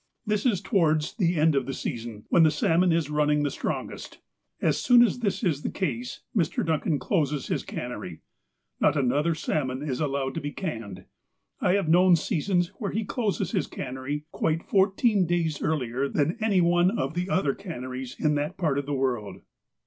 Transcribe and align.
This 0.25 0.47
is 0.47 0.61
towards 0.61 1.13
the 1.17 1.35
end 1.37 1.53
of 1.53 1.67
the 1.67 1.75
season, 1.75 2.25
when 2.29 2.41
the 2.41 2.49
salmon 2.49 2.91
is 2.91 3.11
running 3.11 3.43
the 3.43 3.51
strongest. 3.51 4.17
As 4.59 4.79
soon 4.79 5.03
as 5.03 5.19
this 5.19 5.43
is 5.43 5.61
the 5.61 5.69
case, 5.69 6.21
Mr. 6.35 6.65
Duncan 6.65 6.97
closes 6.97 7.49
his 7.49 7.61
cannery. 7.61 8.21
Not 8.79 8.97
another 8.97 9.35
salmon 9.35 9.83
is 9.83 10.01
allowed 10.01 10.33
to 10.33 10.41
be 10.41 10.51
canned. 10.53 11.05
I 11.59 11.73
have 11.73 11.87
known 11.87 12.15
seasons 12.15 12.69
when 12.79 12.93
he 12.93 13.05
closed 13.05 13.51
his 13.51 13.67
can 13.67 13.93
nery 13.93 14.23
quite 14.31 14.63
fourteen 14.67 15.27
days 15.27 15.61
earlier 15.61 16.09
than 16.09 16.35
any 16.43 16.61
one 16.61 16.89
of 16.97 17.13
the 17.13 17.29
other 17.29 17.53
canneries 17.53 18.15
in 18.19 18.33
that 18.33 18.57
part 18.57 18.79
of 18.79 18.87
the 18.87 18.95
world. 18.95 19.41